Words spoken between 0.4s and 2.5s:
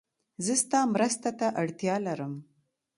زه ستا مرسته ته اړتیا لرم.